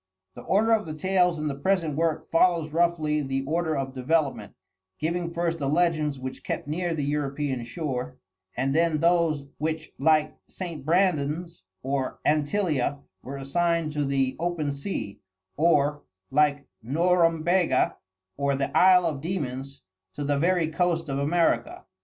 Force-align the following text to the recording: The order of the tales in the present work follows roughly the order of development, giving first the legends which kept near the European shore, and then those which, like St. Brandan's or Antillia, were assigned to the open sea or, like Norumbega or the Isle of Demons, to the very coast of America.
The 0.33 0.41
order 0.41 0.71
of 0.71 0.87
the 0.87 0.95
tales 0.95 1.37
in 1.37 1.45
the 1.45 1.53
present 1.53 1.95
work 1.95 2.31
follows 2.31 2.73
roughly 2.73 3.21
the 3.21 3.43
order 3.45 3.77
of 3.77 3.93
development, 3.93 4.55
giving 4.97 5.31
first 5.31 5.59
the 5.59 5.69
legends 5.69 6.17
which 6.17 6.43
kept 6.43 6.67
near 6.67 6.95
the 6.95 7.03
European 7.03 7.63
shore, 7.65 8.17
and 8.57 8.73
then 8.73 8.97
those 8.97 9.45
which, 9.59 9.91
like 9.99 10.35
St. 10.47 10.83
Brandan's 10.83 11.61
or 11.83 12.19
Antillia, 12.25 12.97
were 13.21 13.37
assigned 13.37 13.91
to 13.91 14.03
the 14.03 14.35
open 14.39 14.71
sea 14.71 15.19
or, 15.55 16.01
like 16.31 16.65
Norumbega 16.83 17.97
or 18.37 18.55
the 18.55 18.75
Isle 18.75 19.05
of 19.05 19.21
Demons, 19.21 19.83
to 20.15 20.23
the 20.23 20.39
very 20.39 20.67
coast 20.69 21.09
of 21.09 21.19
America. 21.19 21.85